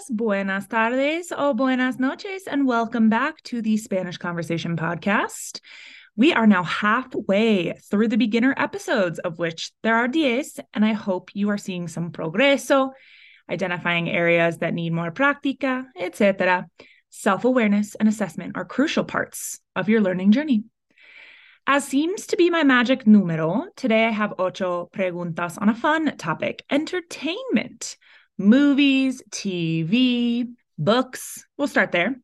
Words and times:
días, 0.00 0.16
buenas 0.16 0.68
tardes, 0.68 1.32
o 1.36 1.54
buenas 1.54 1.98
noches, 1.98 2.46
and 2.46 2.66
welcome 2.66 3.08
back 3.08 3.42
to 3.42 3.60
the 3.60 3.76
Spanish 3.76 4.16
Conversation 4.16 4.76
Podcast. 4.76 5.60
We 6.16 6.32
are 6.32 6.46
now 6.46 6.62
halfway 6.62 7.72
through 7.90 8.08
the 8.08 8.16
beginner 8.16 8.54
episodes, 8.56 9.18
of 9.18 9.38
which 9.38 9.72
there 9.82 9.96
are 9.96 10.08
10, 10.08 10.44
and 10.74 10.84
I 10.84 10.92
hope 10.92 11.30
you 11.34 11.50
are 11.50 11.58
seeing 11.58 11.88
some 11.88 12.12
progreso, 12.12 12.92
identifying 13.50 14.08
areas 14.08 14.58
that 14.58 14.74
need 14.74 14.92
more 14.92 15.10
práctica, 15.10 15.86
etc. 15.98 16.66
Self 17.10 17.44
awareness 17.44 17.94
and 17.94 18.08
assessment 18.08 18.56
are 18.56 18.64
crucial 18.64 19.04
parts 19.04 19.60
of 19.76 19.88
your 19.88 20.00
learning 20.00 20.32
journey. 20.32 20.64
As 21.66 21.84
seems 21.84 22.26
to 22.28 22.36
be 22.36 22.50
my 22.50 22.62
magic 22.62 23.06
numero, 23.06 23.66
today 23.76 24.06
I 24.06 24.10
have 24.10 24.34
ocho 24.38 24.88
preguntas 24.92 25.60
on 25.60 25.68
a 25.68 25.74
fun 25.74 26.16
topic 26.16 26.64
entertainment, 26.70 27.96
movies, 28.40 29.22
TV, 29.30 30.48
books. 30.78 31.44
We'll 31.58 31.68
start 31.68 31.92
there. 31.92 32.16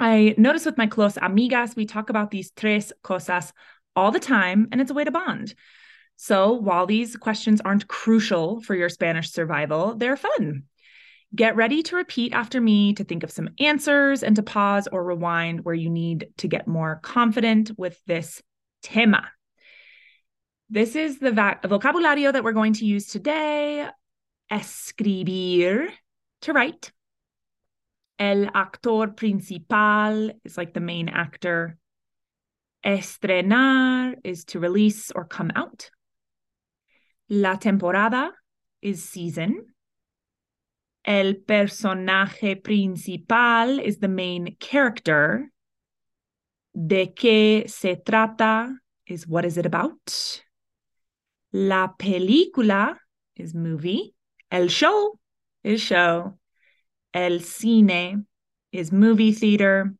I 0.00 0.34
notice 0.38 0.64
with 0.64 0.78
my 0.78 0.86
close 0.86 1.14
amigas, 1.14 1.76
we 1.76 1.84
talk 1.84 2.08
about 2.08 2.30
these 2.30 2.50
tres 2.52 2.92
cosas 3.04 3.52
all 3.94 4.10
the 4.10 4.18
time, 4.18 4.68
and 4.72 4.80
it's 4.80 4.90
a 4.90 4.94
way 4.94 5.04
to 5.04 5.10
bond. 5.10 5.54
So 6.16 6.52
while 6.52 6.86
these 6.86 7.16
questions 7.16 7.60
aren't 7.60 7.86
crucial 7.86 8.62
for 8.62 8.74
your 8.74 8.88
Spanish 8.88 9.30
survival, 9.30 9.94
they're 9.94 10.16
fun. 10.16 10.64
Get 11.34 11.54
ready 11.54 11.82
to 11.84 11.96
repeat 11.96 12.32
after 12.32 12.60
me 12.60 12.94
to 12.94 13.04
think 13.04 13.22
of 13.22 13.30
some 13.30 13.50
answers 13.60 14.22
and 14.22 14.36
to 14.36 14.42
pause 14.42 14.88
or 14.90 15.04
rewind 15.04 15.64
where 15.64 15.74
you 15.74 15.90
need 15.90 16.28
to 16.38 16.48
get 16.48 16.66
more 16.66 16.98
confident 17.02 17.72
with 17.76 18.00
this 18.06 18.42
tema. 18.82 19.30
This 20.70 20.96
is 20.96 21.18
the 21.18 21.30
vocabulario 21.30 22.32
that 22.32 22.42
we're 22.42 22.52
going 22.52 22.72
to 22.74 22.86
use 22.86 23.06
today. 23.06 23.86
Escribir, 24.52 25.88
to 26.42 26.52
write. 26.52 26.92
El 28.18 28.50
actor 28.54 29.08
principal 29.08 30.30
is 30.44 30.58
like 30.58 30.74
the 30.74 30.80
main 30.80 31.08
actor. 31.08 31.78
Estrenar 32.84 34.14
is 34.22 34.44
to 34.44 34.60
release 34.60 35.10
or 35.12 35.24
come 35.24 35.50
out. 35.56 35.90
La 37.30 37.56
temporada 37.56 38.30
is 38.82 39.02
season. 39.02 39.64
El 41.04 41.34
personaje 41.46 42.62
principal 42.62 43.78
is 43.78 43.98
the 43.98 44.08
main 44.08 44.56
character. 44.60 45.50
De 46.74 47.06
qué 47.06 47.70
se 47.70 47.96
trata 48.04 48.76
is 49.06 49.26
what 49.26 49.46
is 49.46 49.56
it 49.56 49.64
about. 49.64 50.42
La 51.54 51.88
película 51.98 52.98
is 53.36 53.54
movie. 53.54 54.14
El 54.52 54.68
show 54.68 55.18
is 55.64 55.80
show. 55.80 56.34
El 57.14 57.40
cine 57.40 58.26
is 58.70 58.92
movie 58.92 59.32
theater. 59.32 59.94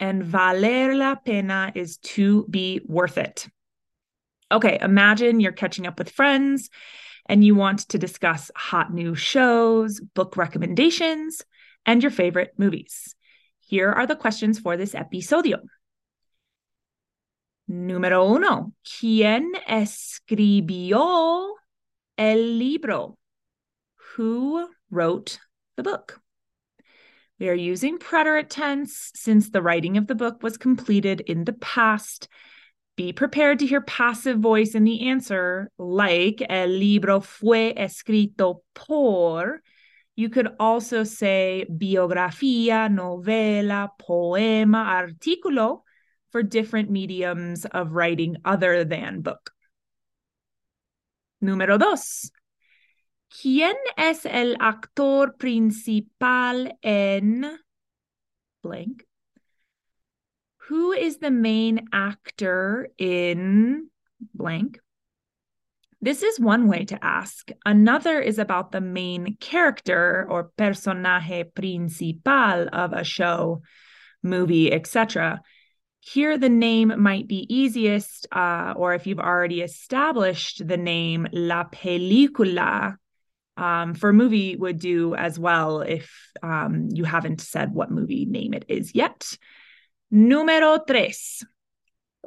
And 0.00 0.24
valer 0.24 0.96
la 0.96 1.14
pena 1.14 1.70
is 1.76 1.98
to 1.98 2.46
be 2.50 2.80
worth 2.84 3.16
it. 3.16 3.46
Okay, 4.50 4.78
imagine 4.82 5.38
you're 5.38 5.52
catching 5.52 5.86
up 5.86 6.00
with 6.00 6.10
friends 6.10 6.68
and 7.26 7.44
you 7.44 7.54
want 7.54 7.88
to 7.90 7.98
discuss 7.98 8.50
hot 8.56 8.92
new 8.92 9.14
shows, 9.14 10.00
book 10.00 10.36
recommendations, 10.36 11.40
and 11.86 12.02
your 12.02 12.10
favorite 12.10 12.54
movies. 12.58 13.14
Here 13.60 13.90
are 13.92 14.06
the 14.06 14.16
questions 14.16 14.58
for 14.58 14.76
this 14.76 14.94
episodio. 14.94 15.58
Número 17.70 18.28
uno, 18.28 18.72
¿quién 18.84 19.52
escribió 19.68 21.54
el 22.18 22.58
libro? 22.58 23.16
Who 24.14 24.68
wrote 24.90 25.40
the 25.76 25.82
book? 25.82 26.20
We 27.40 27.48
are 27.48 27.54
using 27.54 27.98
preterite 27.98 28.48
tense 28.48 29.10
since 29.16 29.50
the 29.50 29.60
writing 29.60 29.96
of 29.96 30.06
the 30.06 30.14
book 30.14 30.40
was 30.40 30.56
completed 30.56 31.20
in 31.20 31.44
the 31.44 31.54
past. 31.54 32.28
Be 32.96 33.12
prepared 33.12 33.58
to 33.58 33.66
hear 33.66 33.80
passive 33.80 34.38
voice 34.38 34.76
in 34.76 34.84
the 34.84 35.08
answer, 35.08 35.68
like 35.78 36.46
el 36.48 36.68
libro 36.68 37.18
fue 37.18 37.74
escrito 37.76 38.60
por. 38.72 39.62
You 40.14 40.28
could 40.28 40.54
also 40.60 41.02
say 41.02 41.66
biografía, 41.68 42.88
novela, 42.88 43.90
poema, 43.98 44.84
artículo 44.84 45.82
for 46.30 46.44
different 46.44 46.88
mediums 46.88 47.64
of 47.64 47.90
writing 47.90 48.36
other 48.44 48.84
than 48.84 49.22
book. 49.22 49.50
Número 51.42 51.80
dos. 51.80 52.30
¿Quién 53.40 53.74
es 53.96 54.26
el 54.26 54.56
actor 54.60 55.36
principal 55.36 56.78
en 56.82 57.58
blank? 58.62 59.04
Who 60.68 60.92
is 60.92 61.18
the 61.18 61.32
main 61.32 61.88
actor 61.92 62.88
in 62.96 63.88
blank? 64.32 64.78
This 66.00 66.22
is 66.22 66.38
one 66.38 66.68
way 66.68 66.84
to 66.84 67.04
ask. 67.04 67.50
Another 67.66 68.20
is 68.20 68.38
about 68.38 68.70
the 68.70 68.80
main 68.80 69.36
character 69.40 70.26
or 70.28 70.52
personaje 70.56 71.52
principal 71.54 72.68
of 72.72 72.92
a 72.92 73.02
show, 73.02 73.62
movie, 74.22 74.72
etc. 74.72 75.40
Here, 76.00 76.38
the 76.38 76.48
name 76.48 76.92
might 76.98 77.26
be 77.26 77.46
easiest, 77.52 78.28
uh, 78.30 78.74
or 78.76 78.94
if 78.94 79.06
you've 79.06 79.18
already 79.18 79.60
established 79.62 80.66
the 80.68 80.76
name 80.76 81.26
La 81.32 81.64
Película, 81.64 82.96
um, 83.56 83.94
for 83.94 84.10
a 84.10 84.14
movie 84.14 84.56
would 84.56 84.78
do 84.78 85.14
as 85.14 85.38
well 85.38 85.80
if 85.80 86.10
um, 86.42 86.88
you 86.92 87.04
haven't 87.04 87.40
said 87.40 87.72
what 87.72 87.90
movie 87.90 88.24
name 88.24 88.54
it 88.54 88.64
is 88.68 88.94
yet. 88.94 89.36
Número 90.12 90.84
tres. 90.86 91.44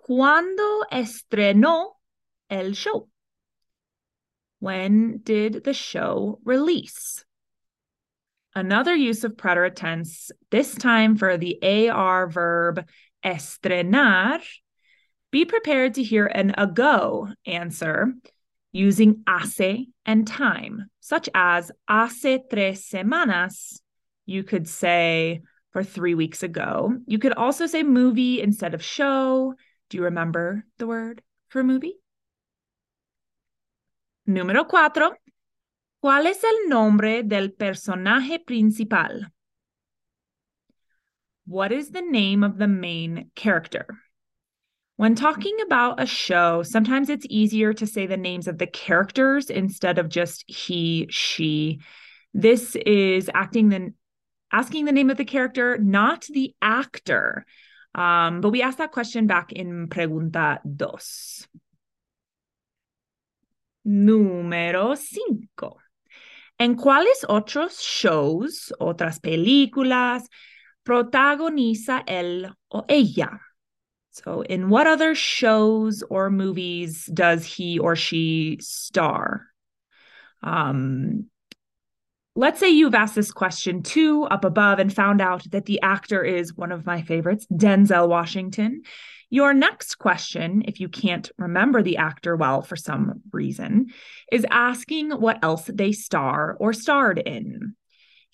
¿Cuándo 0.08 0.84
estrenó 0.92 1.92
el 2.50 2.74
show? 2.74 3.10
When 4.60 5.20
did 5.24 5.64
the 5.64 5.74
show 5.74 6.40
release? 6.44 7.24
Another 8.56 8.96
use 8.96 9.24
of 9.24 9.38
preterite 9.38 9.76
tense, 9.76 10.32
this 10.50 10.74
time 10.74 11.16
for 11.16 11.38
the 11.38 11.90
AR 11.92 12.28
verb 12.28 12.88
estrenar. 13.24 14.42
Be 15.30 15.46
prepared 15.46 15.96
to 15.96 16.04
hear 16.04 16.26
an 16.26 16.56
ago 16.58 17.30
answer 17.46 18.14
using 18.72 19.24
hace 19.28 19.88
and 20.06 20.28
time, 20.28 20.90
such 21.00 21.30
as 21.34 21.72
hace 21.90 22.40
tres 22.50 22.88
semanas. 22.90 23.80
You 24.26 24.44
could 24.44 24.68
say 24.68 25.42
for 25.72 25.84
three 25.84 26.16
weeks 26.16 26.44
ago. 26.44 26.98
You 27.06 27.20
could 27.20 27.34
also 27.34 27.66
say 27.66 27.84
movie 27.84 28.42
instead 28.42 28.74
of 28.74 28.84
show. 28.84 29.54
Do 29.90 29.98
you 29.98 30.04
remember 30.04 30.66
the 30.78 30.88
word 30.88 31.22
for 31.50 31.64
movie? 31.64 31.96
Número 34.28 34.68
cuatro. 34.68 35.16
¿Cuál 36.04 36.28
es 36.28 36.44
el 36.44 36.70
nombre 36.70 37.24
del 37.24 37.50
personaje 37.50 38.46
principal? 38.46 39.28
What 41.46 41.72
is 41.72 41.92
the 41.92 42.02
name 42.02 42.44
of 42.44 42.58
the 42.58 42.68
main 42.68 43.32
character? 43.36 43.88
When 44.98 45.14
talking 45.14 45.56
about 45.64 46.02
a 46.02 46.08
show, 46.08 46.64
sometimes 46.64 47.10
it's 47.10 47.28
easier 47.30 47.72
to 47.72 47.86
say 47.86 48.08
the 48.08 48.18
names 48.18 48.48
of 48.48 48.58
the 48.58 48.66
characters 48.66 49.52
instead 49.52 50.00
of 50.00 50.10
just 50.10 50.44
he, 50.48 51.06
she. 51.12 51.82
This 52.34 52.76
is 52.76 53.30
acting 53.32 53.70
the 53.70 53.94
asking 54.52 54.86
the 54.86 54.92
name 54.92 55.12
of 55.12 55.18
the 55.18 55.26
character, 55.26 55.78
not 55.78 56.26
the 56.30 56.56
actor. 56.64 57.46
Um, 57.94 58.42
but 58.42 58.50
we 58.50 58.64
asked 58.64 58.80
that 58.80 58.92
question 58.92 59.28
back 59.28 59.52
in 59.52 59.88
pregunta 59.88 60.60
dos. 60.66 61.48
Número 63.86 64.98
cinco. 64.98 65.78
¿En 66.60 66.76
cuáles 66.76 67.24
otros 67.30 67.80
shows, 67.80 68.74
otras 68.80 69.20
películas, 69.20 70.24
protagoniza 70.84 72.04
él 72.08 72.52
o 72.72 72.84
ella? 72.90 73.40
So, 74.24 74.42
in 74.42 74.70
what 74.70 74.88
other 74.88 75.14
shows 75.14 76.04
or 76.10 76.32
movies 76.32 77.06
does 77.06 77.46
he 77.46 77.78
or 77.78 77.96
she 77.96 78.58
star? 78.62 79.46
Um, 80.42 81.26
let's 82.36 82.60
say 82.60 82.70
you've 82.70 82.96
asked 82.96 83.14
this 83.14 83.32
question 83.32 83.84
too 83.84 84.24
up 84.24 84.44
above 84.44 84.80
and 84.80 84.92
found 84.92 85.22
out 85.22 85.44
that 85.52 85.66
the 85.66 85.82
actor 85.82 86.24
is 86.24 86.56
one 86.56 86.72
of 86.72 86.86
my 86.86 87.04
favorites, 87.04 87.46
Denzel 87.52 88.08
Washington. 88.08 88.82
Your 89.30 89.54
next 89.54 90.00
question, 90.00 90.64
if 90.68 90.80
you 90.80 90.90
can't 90.90 91.30
remember 91.38 91.84
the 91.84 91.98
actor 91.98 92.36
well 92.36 92.64
for 92.64 92.76
some 92.76 93.22
reason, 93.32 93.88
is 94.32 94.48
asking 94.50 95.12
what 95.12 95.44
else 95.44 95.70
they 95.72 95.92
star 95.92 96.56
or 96.60 96.74
starred 96.74 97.20
in. 97.20 97.76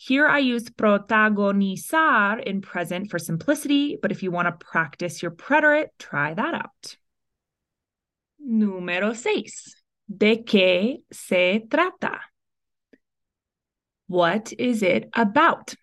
Here 0.06 0.28
I 0.28 0.40
use 0.40 0.66
protagonizar 0.66 2.44
in 2.44 2.60
present 2.60 3.10
for 3.10 3.18
simplicity, 3.18 3.98
but 4.02 4.12
if 4.12 4.22
you 4.22 4.32
want 4.32 4.50
to 4.50 4.66
practice 4.66 5.22
your 5.22 5.32
preterite, 5.32 5.92
try 5.98 6.34
that 6.34 6.54
out. 6.54 6.98
Número 8.46 9.16
seis. 9.16 9.82
¿De 10.14 10.44
qué 10.44 10.98
se 11.14 11.64
trata? 11.70 12.20
What 14.08 14.52
is 14.60 14.84
it 14.84 15.10
about? 15.14 15.74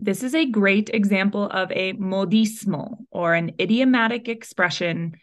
This 0.00 0.24
is 0.24 0.34
a 0.34 0.46
great 0.46 0.90
example 0.92 1.44
of 1.44 1.70
a 1.70 1.92
modismo 1.92 2.96
or 3.12 3.34
an 3.34 3.52
idiomatic 3.60 4.28
expression. 4.28 5.14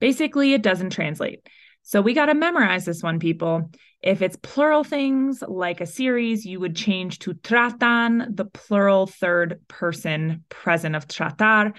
Basically, 0.00 0.52
it 0.52 0.60
doesn't 0.60 0.90
translate. 0.90 1.48
So 1.82 2.00
we 2.00 2.14
got 2.14 2.26
to 2.26 2.34
memorize 2.34 2.84
this 2.84 3.02
one, 3.02 3.18
people. 3.18 3.70
If 4.02 4.22
it's 4.22 4.36
plural 4.36 4.84
things 4.84 5.42
like 5.46 5.80
a 5.80 5.86
series, 5.86 6.44
you 6.44 6.60
would 6.60 6.74
change 6.74 7.20
to 7.20 7.34
tratan, 7.34 8.36
the 8.36 8.44
plural 8.44 9.06
third 9.06 9.60
person 9.68 10.44
present 10.48 10.96
of 10.96 11.06
tratar. 11.06 11.76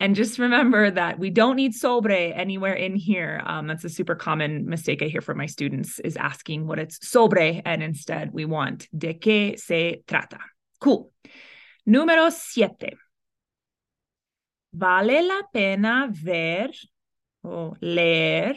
And 0.00 0.16
just 0.16 0.40
remember 0.40 0.90
that 0.90 1.20
we 1.20 1.30
don't 1.30 1.54
need 1.54 1.74
sobre 1.74 2.32
anywhere 2.32 2.72
in 2.72 2.96
here. 2.96 3.40
Um, 3.46 3.68
that's 3.68 3.84
a 3.84 3.88
super 3.88 4.16
common 4.16 4.68
mistake 4.68 5.00
I 5.00 5.06
hear 5.06 5.20
from 5.20 5.38
my 5.38 5.46
students 5.46 6.00
is 6.00 6.16
asking 6.16 6.66
what 6.66 6.80
it's 6.80 7.08
sobre, 7.08 7.62
and 7.64 7.84
instead 7.84 8.32
we 8.32 8.44
want 8.44 8.88
de 8.96 9.14
qué 9.14 9.56
se 9.56 10.02
trata. 10.08 10.38
Cool. 10.80 11.12
Número 11.88 12.32
siete. 12.32 12.96
Vale 14.74 15.22
la 15.22 15.42
pena 15.52 16.08
ver 16.10 16.70
o 17.44 17.76
leer. 17.80 18.56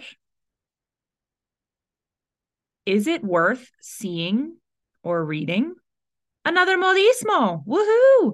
Is 2.86 3.08
it 3.08 3.24
worth 3.24 3.72
seeing 3.82 4.58
or 5.04 5.24
reading? 5.26 5.74
Another 6.44 6.78
modismo. 6.78 7.66
Woohoo! 7.66 8.34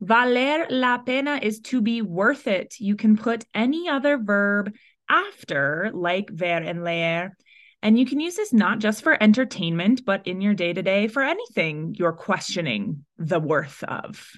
Valer 0.00 0.66
la 0.68 0.98
pena 0.98 1.38
is 1.40 1.60
to 1.60 1.80
be 1.80 2.02
worth 2.02 2.48
it. 2.48 2.74
You 2.80 2.96
can 2.96 3.16
put 3.16 3.44
any 3.54 3.88
other 3.88 4.18
verb 4.18 4.74
after, 5.08 5.90
like 5.94 6.30
ver 6.30 6.56
and 6.56 6.82
leer. 6.82 7.36
And 7.82 7.98
you 7.98 8.06
can 8.06 8.18
use 8.18 8.36
this 8.36 8.52
not 8.52 8.80
just 8.80 9.02
for 9.02 9.20
entertainment, 9.20 10.04
but 10.04 10.26
in 10.26 10.40
your 10.40 10.54
day 10.54 10.72
to 10.72 10.82
day 10.82 11.06
for 11.06 11.22
anything 11.22 11.94
you're 11.96 12.12
questioning 12.12 13.04
the 13.18 13.40
worth 13.40 13.84
of. 13.84 14.32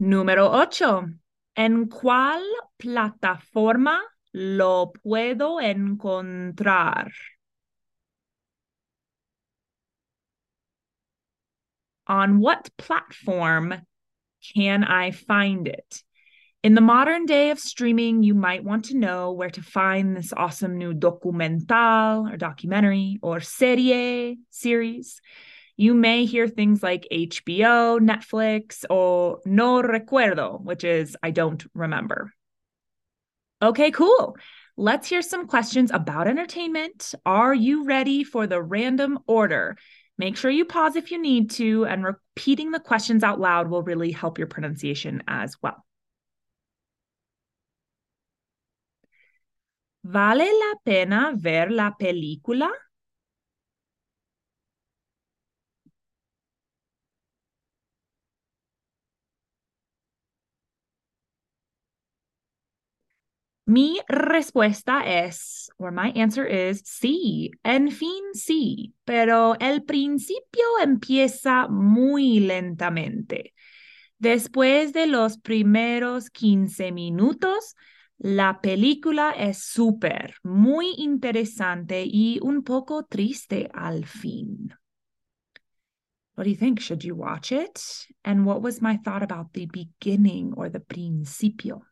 Número 0.00 0.48
ocho. 0.52 1.08
¿En 1.56 1.86
cuál 1.86 2.42
plataforma 2.78 3.98
lo 4.36 4.92
puedo 5.02 5.58
encontrar? 5.60 7.10
on 12.06 12.38
what 12.38 12.70
platform 12.76 13.74
can 14.54 14.84
I 14.84 15.10
find 15.10 15.66
it? 15.66 16.02
In 16.62 16.74
the 16.74 16.80
modern 16.80 17.26
day 17.26 17.50
of 17.50 17.58
streaming, 17.58 18.22
you 18.22 18.34
might 18.34 18.64
want 18.64 18.86
to 18.86 18.96
know 18.96 19.32
where 19.32 19.50
to 19.50 19.62
find 19.62 20.16
this 20.16 20.32
awesome 20.36 20.78
new 20.78 20.94
documental 20.94 22.32
or 22.32 22.36
documentary 22.36 23.18
or 23.22 23.40
serie 23.40 24.38
series. 24.50 25.20
You 25.76 25.94
may 25.94 26.24
hear 26.24 26.48
things 26.48 26.82
like 26.82 27.06
HBO, 27.12 28.00
Netflix, 28.00 28.84
or 28.88 29.40
no 29.44 29.82
recuerdo, 29.82 30.60
which 30.62 30.84
is 30.84 31.16
I 31.22 31.30
don't 31.30 31.64
remember. 31.74 32.32
Okay, 33.62 33.90
cool. 33.90 34.36
Let's 34.76 35.08
hear 35.08 35.22
some 35.22 35.46
questions 35.46 35.90
about 35.90 36.28
entertainment. 36.28 37.14
Are 37.24 37.54
you 37.54 37.84
ready 37.84 38.22
for 38.22 38.46
the 38.46 38.62
random 38.62 39.18
order? 39.26 39.76
Make 40.18 40.36
sure 40.36 40.50
you 40.50 40.64
pause 40.66 40.96
if 40.96 41.10
you 41.10 41.20
need 41.20 41.50
to, 41.52 41.86
and 41.86 42.04
repeating 42.04 42.70
the 42.70 42.80
questions 42.80 43.22
out 43.22 43.40
loud 43.40 43.68
will 43.68 43.82
really 43.82 44.12
help 44.12 44.38
your 44.38 44.46
pronunciation 44.46 45.22
as 45.26 45.56
well. 45.62 45.84
¿Vale 50.04 50.46
la 50.46 50.74
pena 50.84 51.32
ver 51.34 51.70
la 51.70 51.96
película? 51.98 52.70
Mi 63.68 63.98
respuesta 64.06 65.02
es, 65.04 65.70
or 65.78 65.90
my 65.90 66.12
answer 66.14 66.46
is, 66.46 66.82
sí, 66.84 67.50
en 67.64 67.90
fin, 67.90 68.22
sí, 68.32 68.94
pero 69.04 69.56
el 69.58 69.82
principio 69.82 70.64
empieza 70.80 71.66
muy 71.66 72.38
lentamente. 72.38 73.54
Después 74.18 74.92
de 74.92 75.08
los 75.08 75.38
primeros 75.38 76.30
15 76.30 76.92
minutos, 76.92 77.74
la 78.18 78.60
película 78.60 79.32
es 79.32 79.64
súper, 79.64 80.36
muy 80.44 80.94
interesante 80.98 82.04
y 82.06 82.38
un 82.42 82.62
poco 82.62 83.04
triste 83.04 83.68
al 83.74 84.06
fin. 84.06 84.74
What 86.36 86.44
do 86.44 86.50
you 86.50 86.56
think? 86.56 86.78
Should 86.78 87.02
you 87.02 87.16
watch 87.16 87.50
it? 87.50 87.80
And 88.22 88.46
what 88.46 88.62
was 88.62 88.80
my 88.80 88.96
thought 88.98 89.24
about 89.24 89.52
the 89.54 89.66
beginning 89.66 90.52
or 90.56 90.70
the 90.70 90.80
principio? 90.80 91.82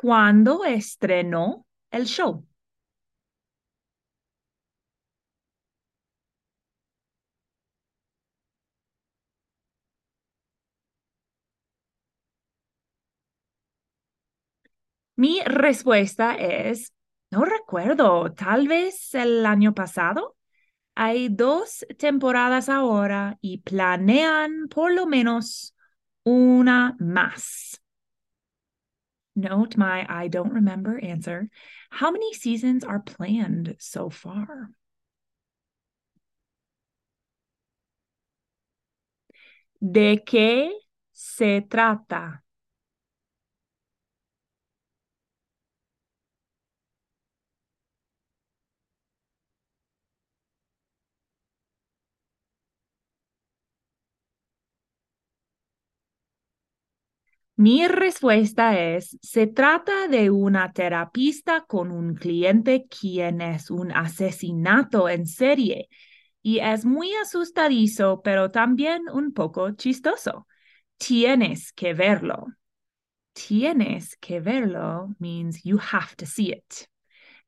¿Cuándo 0.00 0.64
estrenó 0.64 1.66
el 1.90 2.04
show? 2.06 2.46
Mi 15.16 15.40
respuesta 15.44 16.34
es, 16.36 16.92
no 17.30 17.44
recuerdo, 17.44 18.32
tal 18.34 18.68
vez 18.68 19.14
el 19.14 19.46
año 19.46 19.74
pasado. 19.74 20.36
Hay 20.96 21.28
dos 21.30 21.86
temporadas 21.98 22.68
ahora 22.70 23.38
y 23.42 23.58
planean 23.60 24.68
por 24.68 24.92
lo 24.94 25.06
menos 25.06 25.74
una 26.24 26.96
más. 27.00 27.82
Note 29.36 29.76
my 29.76 30.04
I 30.08 30.26
don't 30.26 30.52
remember 30.52 30.98
answer. 30.98 31.48
How 31.90 32.10
many 32.10 32.32
seasons 32.32 32.82
are 32.82 32.98
planned 32.98 33.76
so 33.78 34.10
far? 34.10 34.70
¿De 39.80 40.22
qué 40.24 40.72
se 41.12 41.62
trata? 41.62 42.44
Mi 57.58 57.88
respuesta 57.88 58.78
es, 58.78 59.16
se 59.22 59.46
trata 59.46 60.08
de 60.08 60.30
una 60.30 60.72
terapista 60.72 61.64
con 61.66 61.90
un 61.90 62.14
cliente 62.14 62.86
quien 62.86 63.40
es 63.40 63.70
un 63.70 63.92
asesinato 63.92 65.08
en 65.08 65.26
serie 65.26 65.88
y 66.42 66.58
es 66.58 66.84
muy 66.84 67.14
asustadizo, 67.14 68.20
pero 68.22 68.50
también 68.50 69.04
un 69.10 69.32
poco 69.32 69.70
chistoso. 69.70 70.46
Tienes 70.98 71.72
que 71.72 71.94
verlo. 71.94 72.46
Tienes 73.32 74.18
que 74.18 74.38
verlo 74.40 75.14
means 75.18 75.62
you 75.64 75.78
have 75.78 76.14
to 76.16 76.26
see 76.26 76.52
it. 76.52 76.86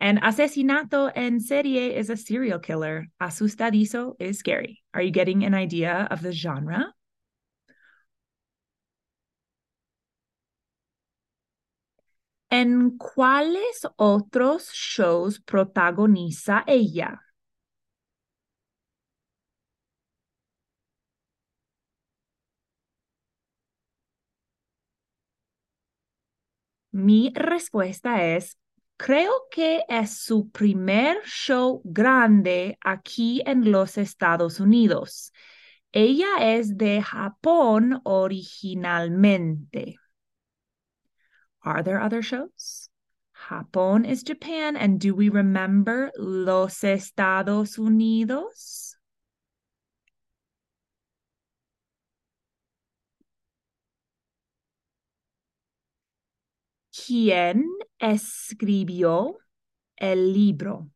And 0.00 0.20
asesinato 0.22 1.12
en 1.14 1.38
serie 1.38 1.98
is 1.98 2.08
a 2.08 2.16
serial 2.16 2.60
killer. 2.60 3.08
Asustadizo 3.20 4.16
is 4.18 4.38
scary. 4.38 4.82
Are 4.94 5.02
you 5.02 5.10
getting 5.10 5.44
an 5.44 5.52
idea 5.52 6.08
of 6.10 6.22
the 6.22 6.32
genre? 6.32 6.94
¿En 12.50 12.98
cuáles 12.98 13.86
otros 13.96 14.68
shows 14.74 15.40
protagoniza 15.40 16.62
ella? 16.66 17.22
Mi 26.92 27.30
respuesta 27.34 28.24
es, 28.24 28.56
creo 28.96 29.30
que 29.50 29.82
es 29.88 30.18
su 30.20 30.50
primer 30.50 31.18
show 31.24 31.80
grande 31.84 32.78
aquí 32.82 33.42
en 33.46 33.70
los 33.70 33.98
Estados 33.98 34.60
Unidos. 34.60 35.32
Ella 35.92 36.28
es 36.56 36.76
de 36.78 37.02
Japón 37.02 38.00
originalmente. 38.04 39.96
Are 41.62 41.82
there 41.82 42.00
other 42.00 42.22
shows? 42.22 42.88
Japón 43.48 44.06
is 44.08 44.22
Japan. 44.22 44.76
And 44.76 45.00
do 45.00 45.14
we 45.14 45.28
remember 45.28 46.10
Los 46.16 46.82
Estados 46.82 47.78
Unidos? 47.78 48.96
¿Quién 56.92 57.64
escribió 57.98 59.38
el 59.96 60.32
libro. 60.32 60.90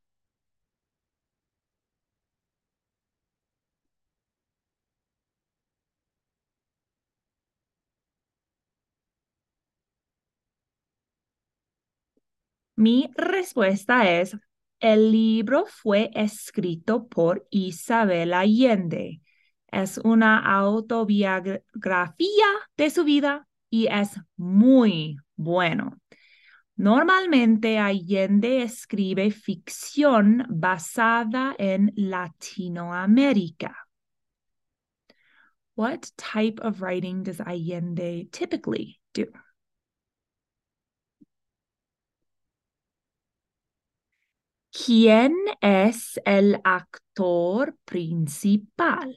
Mi 12.82 13.12
respuesta 13.14 14.10
es, 14.10 14.36
el 14.80 15.12
libro 15.12 15.66
fue 15.68 16.10
escrito 16.14 17.06
por 17.06 17.46
Isabel 17.48 18.34
Allende. 18.34 19.20
Es 19.68 19.98
una 19.98 20.40
autobiografía 20.40 21.62
de 22.76 22.90
su 22.90 23.04
vida 23.04 23.46
y 23.70 23.86
es 23.86 24.18
muy 24.36 25.16
bueno. 25.36 26.00
Normalmente 26.74 27.78
Allende 27.78 28.62
escribe 28.62 29.30
ficción 29.30 30.44
basada 30.48 31.54
en 31.58 31.92
Latinoamérica. 31.94 33.76
What 35.76 36.00
type 36.16 36.60
of 36.60 36.82
writing 36.82 37.22
does 37.22 37.40
Allende 37.40 38.28
typically 38.32 38.98
do? 39.14 39.26
¿Quién 44.72 45.34
es 45.60 46.20
el 46.24 46.60
actor 46.64 47.76
principal? 47.84 49.16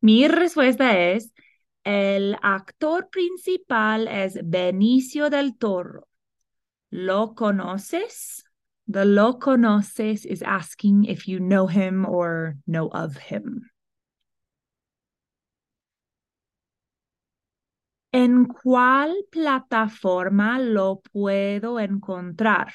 Mi 0.00 0.26
respuesta 0.28 0.98
es, 0.98 1.32
el 1.84 2.36
actor 2.42 3.08
principal 3.10 4.08
es 4.08 4.38
Benicio 4.44 5.30
del 5.30 5.56
Toro. 5.56 6.08
¿Lo 6.90 7.34
conoces? 7.34 8.44
The 8.88 9.04
lo 9.04 9.34
conoces 9.34 10.26
is 10.26 10.42
asking 10.42 11.04
if 11.04 11.28
you 11.28 11.40
know 11.40 11.66
him 11.66 12.04
or 12.04 12.56
know 12.66 12.88
of 12.88 13.16
him. 13.16 13.70
¿En 18.12 18.44
cuál 18.46 19.14
plataforma 19.30 20.58
lo 20.58 21.00
puedo 21.12 21.78
encontrar? 21.80 22.72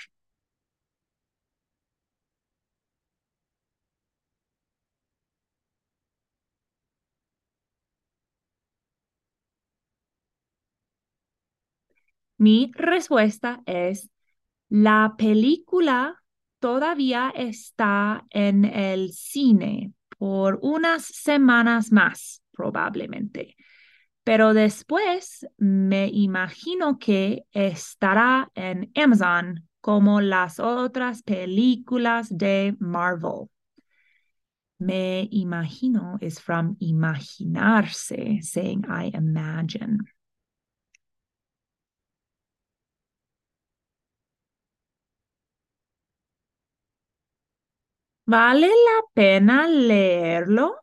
Mi 12.40 12.72
respuesta 12.76 13.62
es 13.66 14.10
la 14.70 15.16
película 15.18 16.22
todavía 16.60 17.32
está 17.36 18.26
en 18.30 18.66
el 18.66 19.12
cine 19.14 19.94
por 20.18 20.60
unas 20.62 21.06
semanas 21.06 21.92
más, 21.92 22.42
probablemente. 22.52 23.56
Pero 24.24 24.54
después 24.54 25.48
me 25.58 26.10
imagino 26.10 27.00
que 27.00 27.46
estará 27.52 28.52
en 28.56 28.92
Amazon 28.96 29.68
como 29.80 30.20
las 30.20 30.60
otras 30.60 31.24
películas 31.24 32.28
de 32.30 32.76
Marvel. 32.80 33.48
Me 34.80 35.28
imagino 35.32 36.18
is 36.22 36.40
from 36.40 36.76
imaginarse, 36.80 38.44
saying 38.44 38.86
I 38.90 39.12
imagine. 39.16 40.00
¿Vale 48.28 48.68
la 48.68 49.02
pena 49.16 49.68
leerlo? 49.68 50.76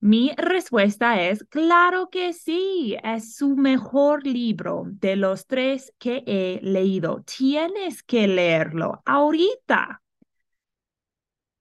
Mi 0.00 0.30
respuesta 0.36 1.20
es, 1.22 1.42
claro 1.48 2.08
que 2.08 2.32
sí, 2.32 2.96
es 3.02 3.34
su 3.34 3.56
mejor 3.56 4.24
libro 4.24 4.84
de 4.86 5.16
los 5.16 5.46
tres 5.48 5.92
que 5.98 6.22
he 6.28 6.60
leído. 6.62 7.24
Tienes 7.26 8.02
que 8.04 8.28
leerlo 8.28 9.02
ahorita. 9.04 10.03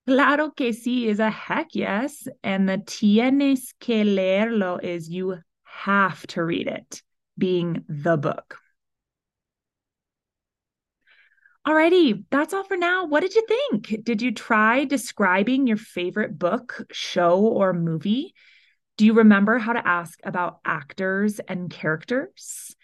Claro 0.06 0.52
que 0.52 0.74
sí 0.74 1.06
is 1.06 1.20
a 1.20 1.30
heck 1.30 1.68
yes. 1.74 2.28
And 2.44 2.68
the 2.68 2.78
tienes 2.78 3.74
que 3.80 4.04
leerlo 4.04 4.84
is 4.84 5.10
you 5.10 5.38
have 5.64 6.28
to 6.28 6.44
read 6.44 6.68
it, 6.68 7.02
being 7.38 7.86
the 7.88 8.18
book. 8.18 8.60
Alrighty, 11.66 12.26
that's 12.30 12.54
all 12.54 12.66
for 12.66 12.76
now. 12.76 13.06
What 13.06 13.22
did 13.22 13.36
you 13.36 13.46
think? 13.48 14.04
Did 14.04 14.22
you 14.22 14.34
try 14.34 14.84
describing 14.84 15.66
your 15.66 15.78
favorite 15.78 16.38
book, 16.38 16.86
show, 16.92 17.40
or 17.40 17.72
movie? 17.72 18.34
Do 18.98 19.06
you 19.06 19.14
remember 19.14 19.58
how 19.58 19.74
to 19.74 19.88
ask 19.88 20.20
about 20.24 20.60
actors 20.66 21.40
and 21.48 21.70
characters? 21.70 22.76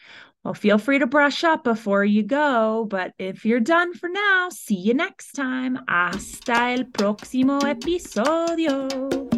Well, 0.43 0.53
feel 0.53 0.77
free 0.77 0.99
to 0.99 1.07
brush 1.07 1.43
up 1.43 1.63
before 1.63 2.03
you 2.03 2.23
go, 2.23 2.87
but 2.89 3.13
if 3.19 3.45
you're 3.45 3.59
done 3.59 3.93
for 3.93 4.09
now, 4.09 4.49
see 4.49 4.75
you 4.75 4.93
next 4.93 5.33
time. 5.33 5.77
Hasta 5.87 6.75
el 6.77 6.85
próximo 6.85 7.59
episodio. 7.59 9.28